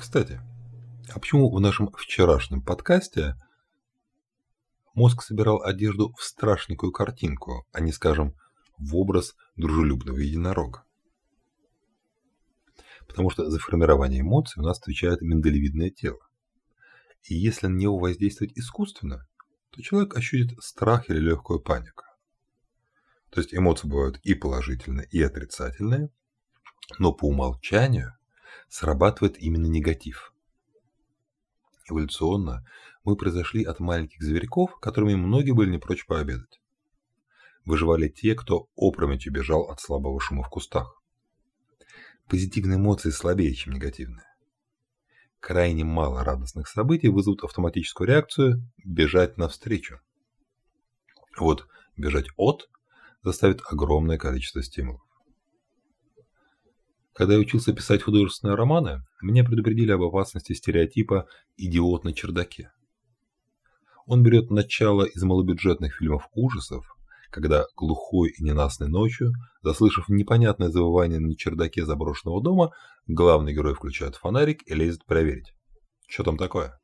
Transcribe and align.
Кстати, 0.00 0.40
а 1.10 1.20
почему 1.20 1.50
в 1.50 1.60
нашем 1.60 1.92
вчерашнем 1.92 2.62
подкасте 2.62 3.36
мозг 4.94 5.20
собирал 5.22 5.62
одежду 5.62 6.14
в 6.14 6.22
страшненькую 6.22 6.90
картинку, 6.90 7.66
а 7.70 7.80
не, 7.80 7.92
скажем, 7.92 8.34
в 8.78 8.96
образ 8.96 9.36
дружелюбного 9.56 10.16
единорога? 10.16 10.84
Потому 13.06 13.28
что 13.28 13.50
за 13.50 13.58
формирование 13.58 14.22
эмоций 14.22 14.62
у 14.62 14.64
нас 14.64 14.78
отвечает 14.78 15.20
миндалевидное 15.20 15.90
тело. 15.90 16.26
И 17.24 17.34
если 17.34 17.66
на 17.66 17.76
него 17.76 17.98
воздействовать 17.98 18.56
искусственно, 18.56 19.28
то 19.70 19.82
человек 19.82 20.16
ощутит 20.16 20.58
страх 20.62 21.10
или 21.10 21.18
легкую 21.18 21.60
панику. 21.60 22.04
То 23.28 23.42
есть 23.42 23.52
эмоции 23.52 23.86
бывают 23.86 24.18
и 24.22 24.32
положительные, 24.32 25.06
и 25.10 25.22
отрицательные, 25.22 26.08
но 26.98 27.12
по 27.12 27.26
умолчанию 27.26 28.14
срабатывает 28.70 29.36
именно 29.38 29.66
негатив. 29.66 30.32
Эволюционно 31.90 32.64
мы 33.04 33.16
произошли 33.16 33.64
от 33.64 33.80
маленьких 33.80 34.22
зверьков, 34.22 34.78
которыми 34.80 35.16
многие 35.16 35.50
были 35.50 35.72
не 35.72 35.78
прочь 35.78 36.06
пообедать. 36.06 36.60
Выживали 37.64 38.08
те, 38.08 38.34
кто 38.34 38.68
опрометью 38.76 39.32
бежал 39.32 39.64
от 39.70 39.80
слабого 39.80 40.18
шума 40.20 40.44
в 40.44 40.48
кустах. 40.48 41.02
Позитивные 42.28 42.78
эмоции 42.78 43.10
слабее, 43.10 43.52
чем 43.54 43.74
негативные. 43.74 44.26
Крайне 45.40 45.84
мало 45.84 46.22
радостных 46.22 46.68
событий 46.68 47.08
вызовут 47.08 47.42
автоматическую 47.42 48.06
реакцию 48.06 48.70
«бежать 48.84 49.36
навстречу». 49.36 50.00
Вот 51.38 51.66
бежать 51.96 52.26
от 52.36 52.70
заставит 53.22 53.62
огромное 53.68 54.18
количество 54.18 54.62
стимулов. 54.62 55.02
Когда 57.14 57.34
я 57.34 57.40
учился 57.40 57.72
писать 57.72 58.02
художественные 58.02 58.54
романы, 58.54 59.02
меня 59.20 59.44
предупредили 59.44 59.90
об 59.90 60.02
опасности 60.02 60.52
стереотипа 60.52 61.26
«идиот 61.56 62.04
на 62.04 62.12
чердаке». 62.12 62.72
Он 64.06 64.22
берет 64.22 64.50
начало 64.50 65.04
из 65.04 65.22
малобюджетных 65.22 65.96
фильмов 65.96 66.28
ужасов, 66.32 66.86
когда 67.30 67.66
глухой 67.76 68.30
и 68.30 68.42
ненастной 68.42 68.88
ночью, 68.88 69.32
заслышав 69.62 70.08
непонятное 70.08 70.68
завывание 70.68 71.20
на 71.20 71.36
чердаке 71.36 71.84
заброшенного 71.84 72.42
дома, 72.42 72.72
главный 73.06 73.52
герой 73.52 73.74
включает 73.74 74.16
фонарик 74.16 74.62
и 74.66 74.74
лезет 74.74 75.04
проверить, 75.04 75.52
что 76.08 76.24
там 76.24 76.36
такое. 76.36 76.80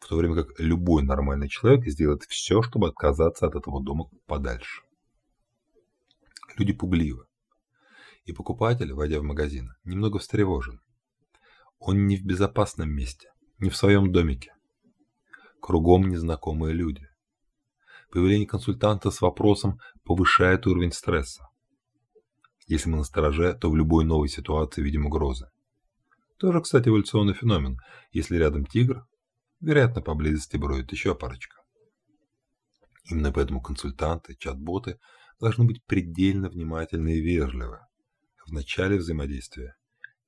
В 0.00 0.08
то 0.08 0.16
время 0.16 0.34
как 0.34 0.58
любой 0.58 1.02
нормальный 1.02 1.48
человек 1.48 1.86
сделает 1.86 2.22
все, 2.24 2.62
чтобы 2.62 2.88
отказаться 2.88 3.46
от 3.46 3.54
этого 3.54 3.82
дома 3.82 4.10
подальше. 4.26 4.82
Люди 6.56 6.72
пугливы 6.72 7.24
и 8.24 8.32
покупатель, 8.32 8.92
войдя 8.92 9.20
в 9.20 9.24
магазин, 9.24 9.74
немного 9.84 10.18
встревожен. 10.18 10.80
Он 11.78 12.06
не 12.06 12.16
в 12.16 12.24
безопасном 12.24 12.90
месте, 12.90 13.32
не 13.58 13.70
в 13.70 13.76
своем 13.76 14.12
домике. 14.12 14.54
Кругом 15.60 16.08
незнакомые 16.08 16.74
люди. 16.74 17.08
Появление 18.10 18.46
консультанта 18.46 19.10
с 19.10 19.20
вопросом 19.20 19.80
повышает 20.04 20.66
уровень 20.66 20.92
стресса. 20.92 21.48
Если 22.66 22.88
мы 22.88 22.98
настороже, 22.98 23.54
то 23.54 23.70
в 23.70 23.76
любой 23.76 24.04
новой 24.04 24.28
ситуации 24.28 24.82
видим 24.82 25.06
угрозы. 25.06 25.50
Тоже, 26.38 26.60
кстати, 26.60 26.88
эволюционный 26.88 27.34
феномен. 27.34 27.78
Если 28.12 28.36
рядом 28.36 28.66
тигр, 28.66 29.06
вероятно, 29.60 30.02
поблизости 30.02 30.56
бродит 30.56 30.92
еще 30.92 31.14
парочка. 31.14 31.56
Именно 33.04 33.32
поэтому 33.32 33.60
консультанты, 33.60 34.36
чат-боты 34.36 34.98
должны 35.40 35.64
быть 35.64 35.84
предельно 35.84 36.48
внимательны 36.48 37.16
и 37.16 37.20
вежливы 37.20 37.80
в 38.46 38.52
начале 38.52 38.96
взаимодействия. 38.96 39.76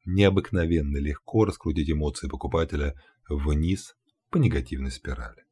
Необыкновенно 0.04 0.98
легко 0.98 1.44
раскрутить 1.44 1.90
эмоции 1.90 2.28
покупателя 2.28 2.94
вниз 3.28 3.96
по 4.30 4.36
негативной 4.36 4.90
спирали. 4.90 5.44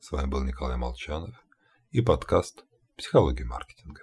С 0.00 0.12
вами 0.12 0.30
был 0.30 0.42
Николай 0.44 0.76
Молчанов 0.76 1.34
и 1.90 2.00
подкаст 2.00 2.64
«Психология 2.96 3.44
маркетинга». 3.44 4.02